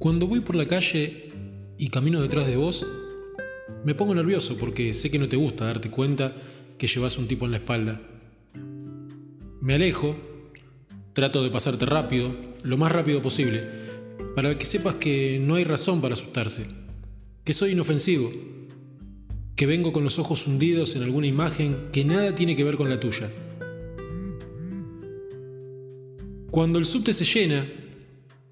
Cuando 0.00 0.26
voy 0.26 0.40
por 0.40 0.56
la 0.56 0.64
calle 0.64 1.28
y 1.76 1.90
camino 1.90 2.22
detrás 2.22 2.46
de 2.46 2.56
vos, 2.56 2.86
me 3.84 3.94
pongo 3.94 4.14
nervioso 4.14 4.56
porque 4.56 4.94
sé 4.94 5.10
que 5.10 5.18
no 5.18 5.28
te 5.28 5.36
gusta 5.36 5.66
darte 5.66 5.90
cuenta 5.90 6.32
que 6.78 6.86
llevas 6.86 7.18
un 7.18 7.28
tipo 7.28 7.44
en 7.44 7.50
la 7.50 7.58
espalda. 7.58 8.00
Me 9.60 9.74
alejo, 9.74 10.16
trato 11.12 11.42
de 11.42 11.50
pasarte 11.50 11.84
rápido, 11.84 12.34
lo 12.62 12.78
más 12.78 12.90
rápido 12.90 13.20
posible, 13.20 13.68
para 14.34 14.56
que 14.56 14.64
sepas 14.64 14.94
que 14.94 15.38
no 15.38 15.56
hay 15.56 15.64
razón 15.64 16.00
para 16.00 16.14
asustarse, 16.14 16.64
que 17.44 17.52
soy 17.52 17.72
inofensivo, 17.72 18.32
que 19.54 19.66
vengo 19.66 19.92
con 19.92 20.02
los 20.02 20.18
ojos 20.18 20.46
hundidos 20.46 20.96
en 20.96 21.02
alguna 21.02 21.26
imagen 21.26 21.90
que 21.92 22.06
nada 22.06 22.34
tiene 22.34 22.56
que 22.56 22.64
ver 22.64 22.78
con 22.78 22.88
la 22.88 22.98
tuya. 22.98 23.30
Cuando 26.50 26.78
el 26.78 26.86
subte 26.86 27.12
se 27.12 27.26
llena 27.26 27.68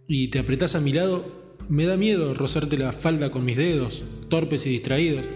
y 0.07 0.29
te 0.29 0.39
apretás 0.39 0.75
a 0.75 0.83
mi 0.83 0.93
lado, 0.93 1.38
me 1.69 1.85
da 1.85 1.97
miedo 1.97 2.33
rozarte 2.35 2.79
la 2.79 2.93
falda 2.93 3.31
con 3.31 3.45
mis 3.45 3.57
dedos, 3.57 4.05
torpes 4.29 4.67
y 4.67 4.71
distraídos. 4.71 5.27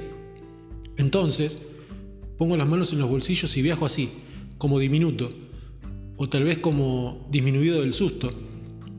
Entonces, 0.96 1.58
pongo 2.38 2.56
las 2.56 2.68
manos 2.68 2.92
en 2.92 3.00
los 3.00 3.10
bolsillos 3.10 3.56
y 3.56 3.62
viajo 3.62 3.84
así, 3.84 4.08
como 4.58 4.78
diminuto, 4.78 5.30
o 6.16 6.28
tal 6.28 6.44
vez 6.44 6.58
como 6.58 7.26
disminuido 7.30 7.80
del 7.80 7.92
susto, 7.92 8.32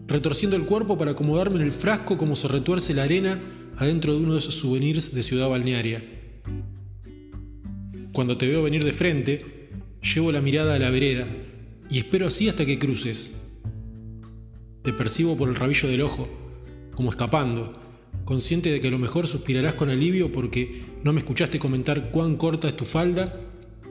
retorciendo 0.07 0.55
el 0.55 0.65
cuerpo 0.65 0.97
para 0.97 1.11
acomodarme 1.11 1.57
en 1.57 1.63
el 1.63 1.71
frasco 1.71 2.17
como 2.17 2.35
se 2.35 2.47
retuerce 2.47 2.93
la 2.93 3.03
arena 3.03 3.41
adentro 3.77 4.13
de 4.13 4.19
uno 4.19 4.33
de 4.33 4.39
esos 4.39 4.55
souvenirs 4.55 5.15
de 5.15 5.23
ciudad 5.23 5.49
balnearia. 5.49 6.03
Cuando 8.11 8.37
te 8.37 8.47
veo 8.47 8.61
venir 8.61 8.83
de 8.83 8.93
frente, 8.93 9.69
llevo 10.13 10.31
la 10.31 10.41
mirada 10.41 10.75
a 10.75 10.79
la 10.79 10.91
vereda 10.91 11.27
y 11.89 11.97
espero 11.97 12.27
así 12.27 12.47
hasta 12.47 12.65
que 12.65 12.77
cruces. 12.77 13.41
Te 14.83 14.93
percibo 14.93 15.35
por 15.35 15.49
el 15.49 15.55
rabillo 15.55 15.89
del 15.89 16.01
ojo 16.01 16.42
como 16.95 17.09
escapando, 17.09 17.73
consciente 18.25 18.71
de 18.71 18.79
que 18.79 18.87
a 18.87 18.91
lo 18.91 18.99
mejor 18.99 19.27
suspirarás 19.27 19.75
con 19.75 19.89
alivio 19.89 20.31
porque 20.31 20.83
no 21.03 21.13
me 21.13 21.19
escuchaste 21.19 21.59
comentar 21.59 22.11
cuán 22.11 22.35
corta 22.35 22.67
es 22.67 22.77
tu 22.77 22.85
falda 22.85 23.33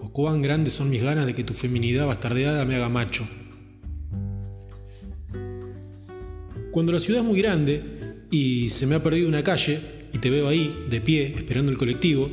o 0.00 0.12
cuán 0.12 0.42
grandes 0.42 0.72
son 0.72 0.90
mis 0.90 1.02
ganas 1.02 1.26
de 1.26 1.34
que 1.34 1.44
tu 1.44 1.54
feminidad 1.54 2.06
bastardeada 2.06 2.64
me 2.64 2.76
haga 2.76 2.88
macho. 2.88 3.26
Cuando 6.70 6.92
la 6.92 7.00
ciudad 7.00 7.20
es 7.20 7.26
muy 7.26 7.38
grande 7.40 7.82
y 8.30 8.70
se 8.70 8.86
me 8.86 8.94
ha 8.94 9.02
perdido 9.02 9.28
una 9.28 9.42
calle 9.42 9.80
y 10.12 10.18
te 10.18 10.30
veo 10.30 10.48
ahí, 10.48 10.86
de 10.88 11.00
pie, 11.00 11.34
esperando 11.36 11.70
el 11.70 11.78
colectivo, 11.78 12.30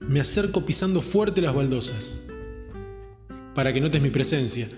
me 0.00 0.20
acerco 0.20 0.66
pisando 0.66 1.00
fuerte 1.00 1.40
las 1.40 1.54
baldosas. 1.54 2.20
Para 3.54 3.72
que 3.72 3.80
notes 3.80 4.02
mi 4.02 4.10
presencia, 4.10 4.68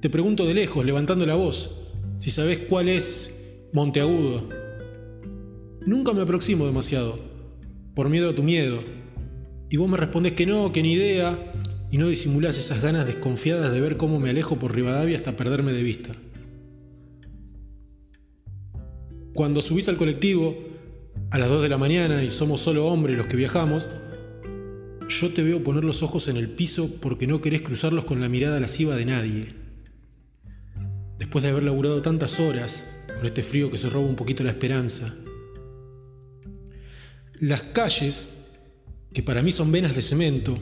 te 0.00 0.10
pregunto 0.10 0.44
de 0.46 0.54
lejos, 0.54 0.84
levantando 0.84 1.26
la 1.26 1.34
voz, 1.34 1.92
si 2.16 2.30
sabes 2.30 2.58
cuál 2.58 2.88
es 2.88 3.43
Monteagudo. 3.74 4.48
Nunca 5.84 6.12
me 6.12 6.22
aproximo 6.22 6.64
demasiado, 6.64 7.18
por 7.96 8.08
miedo 8.08 8.30
a 8.30 8.34
tu 8.36 8.44
miedo. 8.44 8.78
Y 9.68 9.78
vos 9.78 9.88
me 9.88 9.96
respondes 9.96 10.34
que 10.34 10.46
no, 10.46 10.70
que 10.70 10.80
ni 10.80 10.92
idea, 10.92 11.36
y 11.90 11.98
no 11.98 12.06
disimulás 12.06 12.56
esas 12.56 12.82
ganas 12.82 13.04
desconfiadas 13.04 13.72
de 13.72 13.80
ver 13.80 13.96
cómo 13.96 14.20
me 14.20 14.30
alejo 14.30 14.60
por 14.60 14.76
Rivadavia 14.76 15.16
hasta 15.16 15.36
perderme 15.36 15.72
de 15.72 15.82
vista. 15.82 16.12
Cuando 19.34 19.60
subís 19.60 19.88
al 19.88 19.96
colectivo, 19.96 20.56
a 21.32 21.38
las 21.40 21.48
2 21.48 21.62
de 21.62 21.68
la 21.68 21.76
mañana, 21.76 22.22
y 22.22 22.30
somos 22.30 22.60
solo 22.60 22.86
hombres 22.86 23.16
los 23.16 23.26
que 23.26 23.36
viajamos, 23.36 23.88
yo 25.08 25.32
te 25.32 25.42
veo 25.42 25.64
poner 25.64 25.82
los 25.82 26.04
ojos 26.04 26.28
en 26.28 26.36
el 26.36 26.48
piso 26.48 26.88
porque 27.00 27.26
no 27.26 27.40
querés 27.40 27.62
cruzarlos 27.62 28.04
con 28.04 28.20
la 28.20 28.28
mirada 28.28 28.60
lasciva 28.60 28.94
de 28.94 29.04
nadie. 29.04 29.46
Después 31.18 31.42
de 31.42 31.50
haber 31.50 31.64
laburado 31.64 32.02
tantas 32.02 32.38
horas, 32.38 33.03
con 33.16 33.26
este 33.26 33.42
frío 33.42 33.70
que 33.70 33.78
se 33.78 33.90
roba 33.90 34.06
un 34.06 34.16
poquito 34.16 34.42
la 34.42 34.50
esperanza. 34.50 35.14
Las 37.40 37.62
calles, 37.62 38.34
que 39.12 39.22
para 39.22 39.42
mí 39.42 39.52
son 39.52 39.72
venas 39.72 39.94
de 39.94 40.02
cemento, 40.02 40.56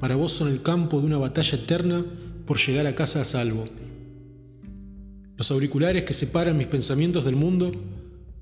para 0.00 0.16
vos 0.16 0.32
son 0.32 0.48
el 0.48 0.62
campo 0.62 1.00
de 1.00 1.06
una 1.06 1.18
batalla 1.18 1.56
eterna 1.56 2.04
por 2.46 2.58
llegar 2.58 2.86
a 2.86 2.94
casa 2.94 3.20
a 3.20 3.24
salvo. 3.24 3.66
Los 5.36 5.50
auriculares 5.50 6.04
que 6.04 6.14
separan 6.14 6.56
mis 6.56 6.66
pensamientos 6.66 7.24
del 7.24 7.36
mundo, 7.36 7.72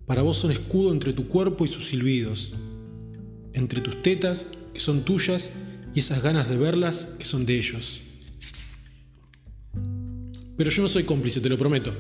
para 0.07 0.23
vos 0.23 0.37
son 0.37 0.53
escudo 0.53 0.93
entre 0.93 1.13
tu 1.13 1.27
cuerpo 1.27 1.65
y 1.65 1.69
sus 1.69 1.89
silbidos, 1.89 2.55
entre 3.53 3.81
tus 3.81 4.03
tetas, 4.03 4.49
que 4.73 4.81
son 4.81 5.05
tuyas, 5.05 5.51
y 5.95 6.01
esas 6.01 6.23
ganas 6.23 6.49
de 6.49 6.57
verlas, 6.57 7.17
que 7.19 7.25
son 7.25 7.47
de 7.47 7.57
ellos. 7.57 8.03
Pero 10.57 10.71
yo 10.71 10.83
no 10.83 10.89
soy 10.89 11.05
cómplice, 11.05 11.41
te 11.41 11.49
lo 11.49 11.59
prometo. 11.59 11.93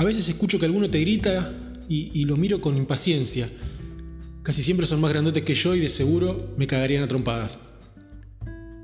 A 0.00 0.04
veces 0.04 0.30
escucho 0.30 0.58
que 0.58 0.64
alguno 0.64 0.88
te 0.88 0.98
grita 0.98 1.54
y, 1.86 2.24
lo 2.24 2.38
miro 2.38 2.62
con 2.62 2.78
impaciencia. 2.78 3.46
Casi 4.42 4.62
siempre 4.62 4.86
son 4.86 4.98
más 4.98 5.10
grandotes 5.10 5.42
que 5.42 5.54
yo 5.54 5.74
y 5.74 5.80
de 5.80 5.90
seguro 5.90 6.54
me 6.56 6.66
cagarían 6.66 7.02
a 7.02 7.06
trompadas. 7.06 7.58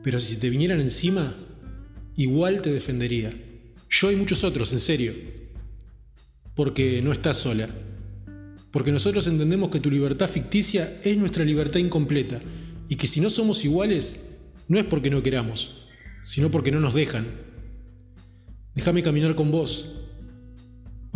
Pero 0.03 0.21
si 0.21 0.37
te 0.37 0.51
vinieran 0.51 0.83
encima, 0.83 1.35
igual 2.17 2.61
te 2.61 2.71
defendería. 2.71 3.33
Yo 3.89 4.13
y 4.13 4.17
muchos 4.17 4.45
otros, 4.45 4.75
en 4.75 4.79
serio. 4.79 5.15
Porque 6.55 7.01
no 7.01 7.13
estás 7.13 7.39
sola. 7.39 7.67
Porque 8.71 8.93
nosotros 8.93 9.27
entendemos 9.27 9.71
que 9.71 9.81
tu 9.81 9.91
libertad 9.91 10.29
ficticia 10.29 11.01
es 11.03 11.17
nuestra 11.17 11.47
libertad 11.47 11.81
incompleta 11.81 12.43
y 12.91 12.97
que 12.97 13.07
si 13.07 13.23
no 13.23 13.31
somos 13.31 13.65
iguales, 13.65 14.33
no 14.69 14.79
es 14.79 14.85
porque 14.85 15.09
no 15.09 15.23
queramos, 15.23 15.87
sino 16.23 16.51
porque 16.51 16.73
no 16.73 16.81
nos 16.81 16.93
dejan. 16.93 17.25
Déjame 18.75 19.03
caminar 19.03 19.35
con 19.35 19.51
vos, 19.51 19.96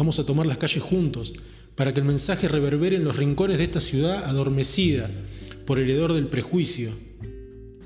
Vamos 0.00 0.18
a 0.18 0.24
tomar 0.24 0.46
las 0.46 0.56
calles 0.56 0.82
juntos 0.82 1.34
para 1.74 1.92
que 1.92 2.00
el 2.00 2.06
mensaje 2.06 2.48
reverbere 2.48 2.96
en 2.96 3.04
los 3.04 3.16
rincones 3.16 3.58
de 3.58 3.64
esta 3.64 3.82
ciudad 3.82 4.24
adormecida 4.24 5.10
por 5.66 5.78
el 5.78 5.90
hedor 5.90 6.14
del 6.14 6.26
prejuicio, 6.26 6.90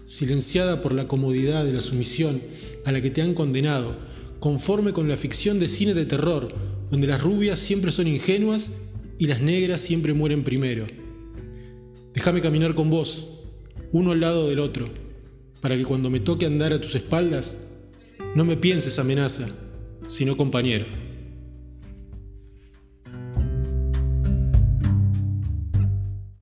silenciada 0.04 0.80
por 0.80 0.92
la 0.92 1.08
comodidad 1.08 1.64
de 1.64 1.72
la 1.72 1.80
sumisión 1.80 2.40
a 2.84 2.92
la 2.92 3.02
que 3.02 3.10
te 3.10 3.20
han 3.20 3.34
condenado, 3.34 3.96
conforme 4.38 4.92
con 4.92 5.08
la 5.08 5.16
ficción 5.16 5.58
de 5.58 5.66
cine 5.66 5.92
de 5.92 6.06
terror, 6.06 6.54
donde 6.88 7.08
las 7.08 7.20
rubias 7.20 7.58
siempre 7.58 7.90
son 7.90 8.06
ingenuas 8.06 8.82
y 9.18 9.26
las 9.26 9.40
negras 9.40 9.80
siempre 9.80 10.14
mueren 10.14 10.44
primero. 10.44 10.86
Déjame 12.14 12.40
caminar 12.40 12.76
con 12.76 12.90
vos, 12.90 13.40
uno 13.90 14.12
al 14.12 14.20
lado 14.20 14.48
del 14.48 14.60
otro, 14.60 14.88
para 15.60 15.76
que 15.76 15.84
cuando 15.84 16.10
me 16.10 16.20
toque 16.20 16.46
andar 16.46 16.72
a 16.72 16.80
tus 16.80 16.94
espaldas, 16.94 17.70
no 18.36 18.44
me 18.44 18.56
pienses 18.56 19.00
amenaza, 19.00 19.48
sino 20.06 20.36
compañero. 20.36 20.86